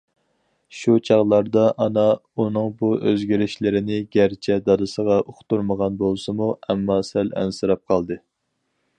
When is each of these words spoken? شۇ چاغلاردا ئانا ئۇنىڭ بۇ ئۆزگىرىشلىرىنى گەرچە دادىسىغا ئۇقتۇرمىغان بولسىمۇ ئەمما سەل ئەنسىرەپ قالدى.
شۇ 0.75 0.93
چاغلاردا 1.07 1.65
ئانا 1.83 2.05
ئۇنىڭ 2.37 2.71
بۇ 2.79 2.89
ئۆزگىرىشلىرىنى 3.11 3.99
گەرچە 4.17 4.57
دادىسىغا 4.69 5.17
ئۇقتۇرمىغان 5.33 5.99
بولسىمۇ 5.99 6.47
ئەمما 6.55 6.97
سەل 7.11 7.31
ئەنسىرەپ 7.43 7.85
قالدى. 7.93 8.19